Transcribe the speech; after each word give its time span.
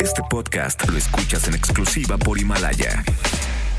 Este 0.00 0.22
podcast 0.28 0.88
lo 0.88 0.96
escuchas 0.96 1.48
en 1.48 1.54
exclusiva 1.54 2.16
por 2.16 2.38
Himalaya. 2.38 3.02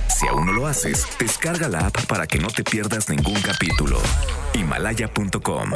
Si 0.07 0.27
aún 0.27 0.45
no 0.45 0.53
lo 0.53 0.67
haces, 0.67 1.05
descarga 1.19 1.67
la 1.69 1.87
app 1.87 2.05
para 2.07 2.27
que 2.27 2.39
no 2.39 2.47
te 2.47 2.63
pierdas 2.63 3.09
ningún 3.09 3.39
capítulo. 3.41 3.98
Himalaya.com 4.54 5.70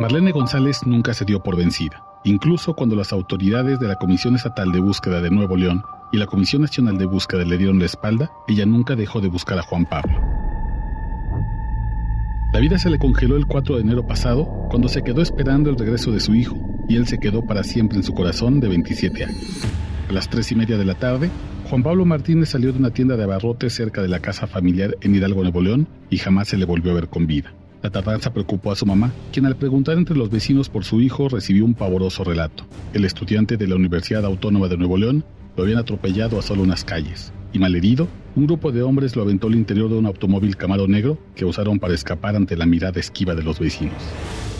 Marlene 0.00 0.32
González 0.32 0.80
nunca 0.86 1.14
se 1.14 1.24
dio 1.24 1.42
por 1.42 1.56
vencida, 1.56 2.04
incluso 2.24 2.74
cuando 2.74 2.96
las 2.96 3.12
autoridades 3.12 3.78
de 3.78 3.88
la 3.88 3.96
Comisión 3.96 4.34
Estatal 4.36 4.72
de 4.72 4.80
Búsqueda 4.80 5.20
de 5.20 5.30
Nuevo 5.30 5.56
León 5.56 5.82
y 6.12 6.18
la 6.18 6.26
Comisión 6.26 6.62
Nacional 6.62 6.98
de 6.98 7.06
Búsqueda 7.06 7.44
le 7.44 7.58
dieron 7.58 7.78
la 7.78 7.86
espalda, 7.86 8.32
ella 8.48 8.66
nunca 8.66 8.96
dejó 8.96 9.20
de 9.20 9.28
buscar 9.28 9.58
a 9.58 9.62
Juan 9.62 9.86
Pablo. 9.86 10.20
La 12.52 12.60
vida 12.60 12.78
se 12.78 12.90
le 12.90 12.98
congeló 12.98 13.36
el 13.36 13.46
4 13.46 13.76
de 13.76 13.80
enero 13.80 14.06
pasado 14.06 14.44
cuando 14.68 14.88
se 14.88 15.02
quedó 15.02 15.22
esperando 15.22 15.70
el 15.70 15.78
regreso 15.78 16.10
de 16.10 16.20
su 16.20 16.34
hijo, 16.34 16.56
y 16.88 16.96
él 16.96 17.06
se 17.06 17.18
quedó 17.18 17.42
para 17.42 17.64
siempre 17.64 17.98
en 17.98 18.04
su 18.04 18.14
corazón 18.14 18.60
de 18.60 18.68
27 18.68 19.24
años. 19.24 19.66
A 20.08 20.12
las 20.12 20.28
tres 20.28 20.52
y 20.52 20.54
media 20.54 20.76
de 20.76 20.84
la 20.84 20.94
tarde, 20.94 21.30
Juan 21.70 21.82
Pablo 21.82 22.04
Martínez 22.04 22.50
salió 22.50 22.72
de 22.72 22.78
una 22.78 22.90
tienda 22.90 23.16
de 23.16 23.24
abarrotes 23.24 23.72
cerca 23.72 24.02
de 24.02 24.08
la 24.08 24.20
casa 24.20 24.46
familiar 24.46 24.96
en 25.00 25.14
Hidalgo, 25.14 25.42
Nuevo 25.42 25.62
León, 25.62 25.88
y 26.10 26.18
jamás 26.18 26.48
se 26.48 26.58
le 26.58 26.66
volvió 26.66 26.92
a 26.92 26.94
ver 26.94 27.08
con 27.08 27.26
vida. 27.26 27.54
La 27.82 27.90
tardanza 27.90 28.32
preocupó 28.32 28.70
a 28.70 28.76
su 28.76 28.86
mamá, 28.86 29.12
quien 29.32 29.46
al 29.46 29.56
preguntar 29.56 29.96
entre 29.96 30.16
los 30.16 30.30
vecinos 30.30 30.68
por 30.68 30.84
su 30.84 31.00
hijo 31.00 31.28
recibió 31.28 31.64
un 31.64 31.74
pavoroso 31.74 32.24
relato. 32.24 32.64
El 32.92 33.04
estudiante 33.04 33.56
de 33.56 33.66
la 33.66 33.74
Universidad 33.74 34.24
Autónoma 34.24 34.68
de 34.68 34.76
Nuevo 34.76 34.98
León 34.98 35.24
lo 35.56 35.64
habían 35.64 35.78
atropellado 35.78 36.38
a 36.38 36.42
solo 36.42 36.62
unas 36.62 36.84
calles, 36.84 37.32
y 37.52 37.58
malherido, 37.58 38.06
un 38.36 38.46
grupo 38.46 38.70
de 38.70 38.82
hombres 38.82 39.16
lo 39.16 39.22
aventó 39.22 39.48
al 39.48 39.54
interior 39.54 39.90
de 39.90 39.96
un 39.96 40.06
automóvil 40.06 40.56
camaro 40.56 40.86
negro 40.86 41.18
que 41.34 41.44
usaron 41.44 41.78
para 41.78 41.94
escapar 41.94 42.36
ante 42.36 42.56
la 42.56 42.66
mirada 42.66 43.00
esquiva 43.00 43.34
de 43.34 43.42
los 43.42 43.58
vecinos. 43.58 44.02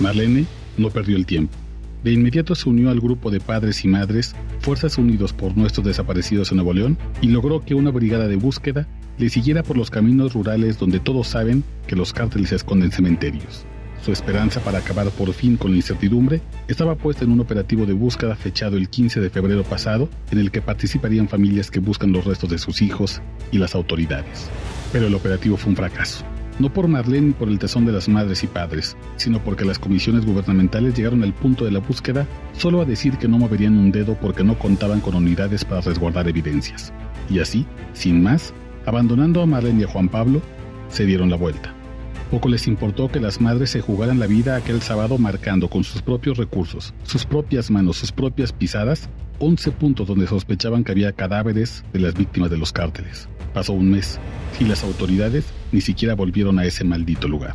Marlene 0.01 0.47
no 0.77 0.91
perdió 0.91 1.17
el 1.17 1.27
tiempo. 1.27 1.57
De 2.05 2.13
inmediato 2.13 2.57
se 2.57 2.69
unió 2.69 2.91
al 2.91 3.01
grupo 3.01 3.31
de 3.31 3.39
padres 3.39 3.85
y 3.85 3.89
madres, 3.89 4.35
Fuerzas 4.61 4.99
Unidos 4.99 5.33
por 5.33 5.57
Nuestros 5.57 5.87
Desaparecidos 5.87 6.51
en 6.51 6.57
Nuevo 6.57 6.73
León, 6.73 6.99
y 7.21 7.29
logró 7.29 7.65
que 7.65 7.75
una 7.75 7.91
brigada 7.91 8.27
de 8.27 8.37
búsqueda 8.37 8.89
le 9.19 9.29
siguiera 9.29 9.63
por 9.63 9.77
los 9.77 9.91
caminos 9.91 10.33
rurales 10.33 10.79
donde 10.79 10.99
todos 10.99 11.29
saben 11.29 11.63
que 11.87 11.95
los 11.95 12.13
cárteles 12.13 12.51
esconden 12.51 12.91
cementerios. 12.91 13.65
Su 14.05 14.11
esperanza 14.11 14.59
para 14.61 14.79
acabar 14.79 15.09
por 15.11 15.33
fin 15.33 15.57
con 15.57 15.71
la 15.71 15.77
incertidumbre 15.77 16.41
estaba 16.67 16.97
puesta 16.97 17.25
en 17.25 17.31
un 17.31 17.39
operativo 17.39 17.87
de 17.87 17.93
búsqueda 17.93 18.35
fechado 18.35 18.77
el 18.77 18.89
15 18.89 19.21
de 19.21 19.31
febrero 19.31 19.63
pasado, 19.63 20.09
en 20.33 20.41
el 20.41 20.51
que 20.51 20.61
participarían 20.61 21.29
familias 21.29 21.71
que 21.71 21.79
buscan 21.79 22.11
los 22.11 22.25
restos 22.25 22.51
de 22.51 22.59
sus 22.59 22.83
hijos 22.83 23.23
y 23.53 23.59
las 23.59 23.77
autoridades. 23.77 24.51
Pero 24.91 25.07
el 25.07 25.15
operativo 25.15 25.57
fue 25.57 25.71
un 25.71 25.77
fracaso. 25.77 26.25
No 26.59 26.73
por 26.73 26.87
Marlene 26.89 27.29
ni 27.29 27.33
por 27.33 27.49
el 27.49 27.59
tesón 27.59 27.87
de 27.87 27.93
las 27.93 28.09
madres 28.09 28.45
y 28.45 28.47
padres, 28.47 28.97
sino 29.17 29.43
porque 29.43 29.65
las 29.65 29.79
comisiones 29.79 30.27
gubernamentales 30.27 30.95
llegaron 30.95 31.23
al 31.23 31.33
punto 31.33 31.65
de 31.65 31.71
la 31.71 31.81
búsqueda 31.81 32.27
solo 32.53 32.81
a 32.81 32.85
decir 32.85 33.17
que 33.19 33.29
no 33.29 33.39
moverían 33.39 33.79
un 33.79 33.91
dedo 33.91 34.17
porque 34.21 34.45
no 34.45 34.59
contaban 34.59 35.01
con 35.01 35.15
unidades 35.15 35.65
para 35.65 35.81
resguardar 35.81 36.29
evidencias. 36.29 36.93
Y 37.31 37.39
así, 37.41 37.67
sin 37.95 38.23
más, 38.23 38.53
abandonando 38.87 39.43
a 39.43 39.47
Marlene 39.47 39.81
y 39.81 39.85
a 39.85 39.89
Juan 39.89 40.09
Pablo, 40.09 40.43
se 40.89 41.07
dieron 41.07 41.31
la 41.31 41.37
vuelta. 41.37 41.75
Poco 42.31 42.49
les 42.49 42.67
importó 42.67 43.11
que 43.11 43.21
las 43.21 43.41
madres 43.41 43.71
se 43.71 43.81
jugaran 43.81 44.19
la 44.19 44.27
vida 44.27 44.57
aquel 44.57 44.81
sábado 44.81 45.19
marcando 45.19 45.69
con 45.69 45.85
sus 45.85 46.01
propios 46.01 46.39
recursos, 46.39 46.95
sus 47.03 47.27
propias 47.27 47.71
manos, 47.71 47.99
sus 47.99 48.11
propias 48.11 48.53
pisadas, 48.53 49.09
11 49.45 49.73
puntos 49.73 50.07
donde 50.07 50.29
sospechaban 50.29 50.85
que 50.85 50.93
había 50.93 51.11
cadáveres 51.11 51.83
de 51.93 51.99
las 51.99 52.15
víctimas 52.15 52.49
de 52.49 52.57
los 52.57 52.73
cárteles. 52.73 53.29
Pasó 53.53 53.73
un 53.73 53.91
mes 53.91 54.21
y 54.61 54.65
las 54.65 54.85
autoridades 54.85 55.47
ni 55.73 55.81
siquiera 55.81 56.15
volvieron 56.15 56.61
a 56.61 56.65
ese 56.65 56.85
maldito 56.85 57.27
lugar. 57.27 57.55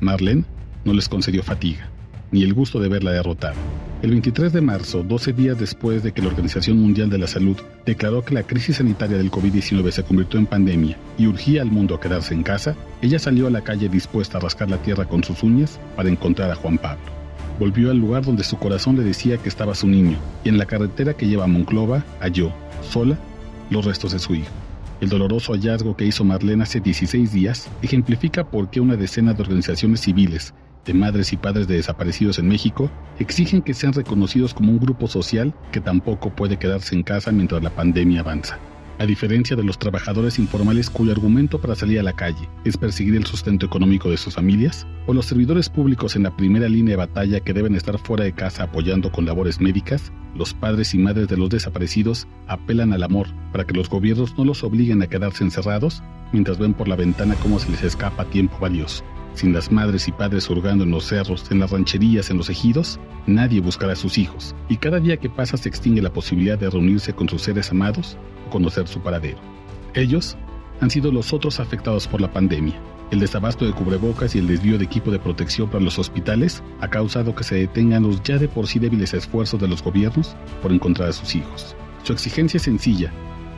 Marlene 0.00 0.44
no 0.86 0.94
les 0.94 1.06
concedió 1.06 1.42
fatiga, 1.42 1.90
ni 2.32 2.44
el 2.44 2.54
gusto 2.54 2.80
de 2.80 2.88
verla 2.88 3.10
derrotada. 3.10 3.56
El 4.00 4.12
23 4.12 4.54
de 4.54 4.62
marzo, 4.62 5.02
12 5.02 5.34
días 5.34 5.58
después 5.58 6.02
de 6.02 6.12
que 6.12 6.22
la 6.22 6.28
Organización 6.28 6.78
Mundial 6.78 7.10
de 7.10 7.18
la 7.18 7.26
Salud 7.26 7.58
declaró 7.84 8.24
que 8.24 8.32
la 8.32 8.44
crisis 8.44 8.76
sanitaria 8.76 9.18
del 9.18 9.30
COVID-19 9.30 9.90
se 9.90 10.04
convirtió 10.04 10.40
en 10.40 10.46
pandemia 10.46 10.96
y 11.18 11.26
urgía 11.26 11.60
al 11.60 11.70
mundo 11.70 11.94
a 11.94 12.00
quedarse 12.00 12.32
en 12.32 12.42
casa, 12.42 12.74
ella 13.02 13.18
salió 13.18 13.48
a 13.48 13.50
la 13.50 13.64
calle 13.64 13.90
dispuesta 13.90 14.38
a 14.38 14.40
rascar 14.40 14.70
la 14.70 14.80
tierra 14.80 15.04
con 15.04 15.22
sus 15.22 15.42
uñas 15.42 15.78
para 15.94 16.08
encontrar 16.08 16.50
a 16.50 16.54
Juan 16.54 16.78
Pablo. 16.78 17.17
Volvió 17.58 17.90
al 17.90 17.98
lugar 17.98 18.24
donde 18.24 18.44
su 18.44 18.56
corazón 18.56 18.96
le 18.96 19.02
decía 19.02 19.38
que 19.38 19.48
estaba 19.48 19.74
su 19.74 19.88
niño 19.88 20.16
y 20.44 20.48
en 20.48 20.58
la 20.58 20.66
carretera 20.66 21.14
que 21.14 21.26
lleva 21.26 21.44
a 21.44 21.48
Monclova 21.48 22.04
halló, 22.20 22.52
sola, 22.82 23.18
los 23.70 23.84
restos 23.84 24.12
de 24.12 24.18
su 24.18 24.34
hijo. 24.34 24.50
El 25.00 25.08
doloroso 25.08 25.52
hallazgo 25.52 25.96
que 25.96 26.04
hizo 26.04 26.24
Marlene 26.24 26.62
hace 26.62 26.80
16 26.80 27.32
días 27.32 27.68
ejemplifica 27.82 28.50
por 28.50 28.70
qué 28.70 28.80
una 28.80 28.96
decena 28.96 29.32
de 29.32 29.42
organizaciones 29.42 30.00
civiles 30.00 30.54
de 30.84 30.94
madres 30.94 31.32
y 31.32 31.36
padres 31.36 31.68
de 31.68 31.76
desaparecidos 31.76 32.38
en 32.38 32.48
México 32.48 32.90
exigen 33.18 33.62
que 33.62 33.74
sean 33.74 33.92
reconocidos 33.92 34.54
como 34.54 34.72
un 34.72 34.80
grupo 34.80 35.06
social 35.06 35.52
que 35.70 35.80
tampoco 35.80 36.30
puede 36.30 36.56
quedarse 36.56 36.94
en 36.94 37.02
casa 37.02 37.30
mientras 37.30 37.62
la 37.62 37.70
pandemia 37.70 38.20
avanza. 38.20 38.58
A 39.00 39.06
diferencia 39.06 39.54
de 39.54 39.62
los 39.62 39.78
trabajadores 39.78 40.40
informales 40.40 40.90
cuyo 40.90 41.12
argumento 41.12 41.60
para 41.60 41.76
salir 41.76 42.00
a 42.00 42.02
la 42.02 42.14
calle 42.14 42.48
es 42.64 42.76
perseguir 42.76 43.14
el 43.14 43.26
sustento 43.26 43.64
económico 43.64 44.10
de 44.10 44.16
sus 44.16 44.34
familias, 44.34 44.88
o 45.06 45.14
los 45.14 45.26
servidores 45.26 45.68
públicos 45.68 46.16
en 46.16 46.24
la 46.24 46.36
primera 46.36 46.68
línea 46.68 46.92
de 46.92 46.96
batalla 46.96 47.38
que 47.38 47.52
deben 47.52 47.76
estar 47.76 47.96
fuera 47.98 48.24
de 48.24 48.32
casa 48.32 48.64
apoyando 48.64 49.12
con 49.12 49.24
labores 49.24 49.60
médicas, 49.60 50.12
los 50.34 50.52
padres 50.52 50.94
y 50.94 50.98
madres 50.98 51.28
de 51.28 51.36
los 51.36 51.48
desaparecidos 51.48 52.26
apelan 52.48 52.92
al 52.92 53.04
amor 53.04 53.28
para 53.52 53.64
que 53.64 53.74
los 53.74 53.88
gobiernos 53.88 54.36
no 54.36 54.44
los 54.44 54.64
obliguen 54.64 55.00
a 55.00 55.06
quedarse 55.06 55.44
encerrados 55.44 56.02
mientras 56.32 56.58
ven 56.58 56.74
por 56.74 56.88
la 56.88 56.96
ventana 56.96 57.36
cómo 57.40 57.60
se 57.60 57.70
les 57.70 57.84
escapa 57.84 58.24
tiempo 58.24 58.58
valioso. 58.58 59.04
Sin 59.38 59.52
las 59.52 59.70
madres 59.70 60.08
y 60.08 60.10
padres 60.10 60.50
hurgando 60.50 60.82
en 60.82 60.90
los 60.90 61.04
cerros, 61.04 61.48
en 61.52 61.60
las 61.60 61.70
rancherías, 61.70 62.28
en 62.28 62.38
los 62.38 62.50
ejidos, 62.50 62.98
nadie 63.28 63.60
buscará 63.60 63.92
a 63.92 63.94
sus 63.94 64.18
hijos, 64.18 64.52
y 64.68 64.78
cada 64.78 64.98
día 64.98 65.16
que 65.16 65.30
pasa 65.30 65.56
se 65.56 65.68
extingue 65.68 66.02
la 66.02 66.12
posibilidad 66.12 66.58
de 66.58 66.68
reunirse 66.68 67.12
con 67.12 67.28
sus 67.28 67.42
seres 67.42 67.70
amados 67.70 68.16
o 68.48 68.50
conocer 68.50 68.88
su 68.88 68.98
paradero. 68.98 69.38
Ellos 69.94 70.36
han 70.80 70.90
sido 70.90 71.12
los 71.12 71.32
otros 71.32 71.60
afectados 71.60 72.08
por 72.08 72.20
la 72.20 72.32
pandemia. 72.32 72.74
El 73.12 73.20
desabasto 73.20 73.64
de 73.64 73.70
cubrebocas 73.74 74.34
y 74.34 74.40
el 74.40 74.48
desvío 74.48 74.76
de 74.76 74.86
equipo 74.86 75.12
de 75.12 75.20
protección 75.20 75.70
para 75.70 75.84
los 75.84 76.00
hospitales 76.00 76.60
ha 76.80 76.90
causado 76.90 77.36
que 77.36 77.44
se 77.44 77.54
detengan 77.54 78.02
los 78.02 78.20
ya 78.24 78.38
de 78.38 78.48
por 78.48 78.66
sí 78.66 78.80
débiles 78.80 79.14
esfuerzos 79.14 79.60
de 79.60 79.68
los 79.68 79.84
gobiernos 79.84 80.34
por 80.60 80.72
encontrar 80.72 81.10
a 81.10 81.12
sus 81.12 81.36
hijos. 81.36 81.76
Su 82.02 82.12
exigencia 82.12 82.56
es 82.56 82.64
sencilla, 82.64 83.12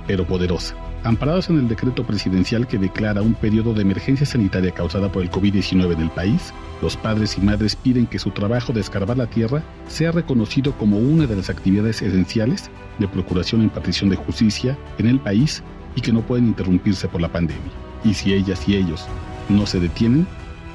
pero 0.06 0.26
poderosa 0.26 0.76
Amparados 1.02 1.48
en 1.48 1.58
el 1.58 1.66
decreto 1.66 2.04
presidencial 2.04 2.66
que 2.66 2.76
declara 2.76 3.22
un 3.22 3.32
periodo 3.32 3.72
de 3.72 3.80
emergencia 3.80 4.26
sanitaria 4.26 4.70
causada 4.70 5.10
por 5.10 5.22
el 5.22 5.30
COVID-19 5.30 5.94
en 5.94 6.00
el 6.00 6.10
país, 6.10 6.52
los 6.82 6.94
padres 6.94 7.38
y 7.38 7.40
madres 7.40 7.74
piden 7.74 8.06
que 8.06 8.18
su 8.18 8.30
trabajo 8.32 8.74
de 8.74 8.80
escarbar 8.80 9.16
la 9.16 9.26
tierra 9.26 9.62
sea 9.88 10.12
reconocido 10.12 10.76
como 10.76 10.98
una 10.98 11.26
de 11.26 11.36
las 11.36 11.48
actividades 11.48 12.02
esenciales 12.02 12.70
de 12.98 13.08
procuración 13.08 13.62
y 13.62 13.64
impartición 13.64 14.10
de 14.10 14.16
justicia 14.16 14.76
en 14.98 15.06
el 15.06 15.18
país 15.18 15.62
y 15.96 16.02
que 16.02 16.12
no 16.12 16.20
pueden 16.20 16.48
interrumpirse 16.48 17.08
por 17.08 17.22
la 17.22 17.32
pandemia. 17.32 17.72
Y 18.04 18.12
si 18.12 18.34
ellas 18.34 18.68
y 18.68 18.76
ellos 18.76 19.06
no 19.48 19.64
se 19.64 19.80
detienen, 19.80 20.26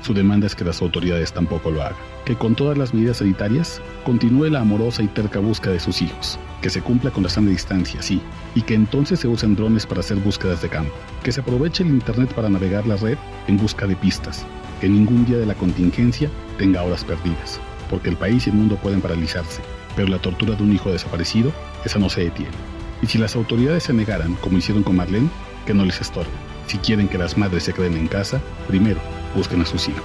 su 0.02 0.16
demanda 0.16 0.48
es 0.48 0.56
que 0.56 0.66
las 0.66 0.82
autoridades 0.82 1.34
tampoco 1.34 1.70
lo 1.70 1.84
hagan. 1.84 1.98
Que 2.26 2.36
con 2.36 2.56
todas 2.56 2.80
las 2.80 2.96
medidas 2.96 3.18
sanitarias 3.18 3.80
continúe 4.04 4.50
la 4.50 4.62
amorosa 4.62 5.04
y 5.04 5.08
terca 5.08 5.38
búsqueda 5.38 5.74
de 5.74 5.80
sus 5.80 6.02
hijos, 6.02 6.40
que 6.64 6.72
se 6.72 6.82
cumpla 6.82 7.12
con 7.12 7.24
la 7.24 7.30
sana 7.30 7.52
distancia, 7.52 8.02
sí, 8.02 8.22
y 8.56 8.62
que 8.62 8.74
entonces 8.74 9.20
se 9.20 9.28
usen 9.28 9.56
drones 9.56 9.86
para 9.86 10.00
hacer 10.00 10.18
búsquedas 10.18 10.62
de 10.62 10.70
campo, 10.70 10.94
que 11.24 11.32
se 11.32 11.42
aproveche 11.42 11.84
el 11.84 11.90
Internet 11.90 12.34
para 12.34 12.50
navegar 12.50 12.88
la 12.88 12.96
red 12.96 13.18
en 13.48 13.58
busca 13.58 13.86
de 13.86 13.96
pistas, 13.96 14.46
que 14.82 14.90
ningún 14.90 15.26
día 15.26 15.38
de 15.38 15.46
la 15.46 15.54
contingencia 15.54 16.32
tenga 16.58 16.82
horas 16.82 17.04
perdidas, 17.04 17.60
porque 17.90 18.10
el 18.10 18.18
país 18.18 18.48
y 18.48 18.50
el 18.50 18.56
mundo 18.56 18.78
pueden 18.78 19.02
paralizarse, 19.02 19.62
pero 19.96 20.08
la 20.08 20.20
tortura 20.20 20.56
de 20.56 20.64
un 20.64 20.74
hijo 20.74 20.92
desaparecido, 20.92 21.52
esa 21.84 22.00
no 22.00 22.10
se 22.10 22.24
detiene. 22.24 22.56
Y 23.02 23.08
si 23.08 23.18
las 23.18 23.36
autoridades 23.36 23.84
se 23.84 23.94
negaran, 23.94 24.36
como 24.36 24.58
hicieron 24.58 24.84
con 24.84 24.96
Marlene, 24.96 25.30
que 25.66 25.74
no 25.74 25.86
les 25.86 26.00
estorbe. 26.00 26.32
Si 26.68 26.78
quieren 26.78 27.08
que 27.08 27.18
las 27.18 27.38
madres 27.38 27.64
se 27.64 27.74
queden 27.74 27.98
en 27.98 28.08
casa, 28.08 28.42
primero 28.68 29.00
busquen 29.36 29.62
a 29.62 29.66
sus 29.66 29.88
hijos. 29.90 30.04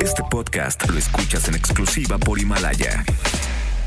Este 0.00 0.22
podcast 0.30 0.88
lo 0.88 0.98
escuchas 0.98 1.48
en 1.48 1.56
exclusiva 1.56 2.18
por 2.18 2.38
Himalaya. 2.38 3.04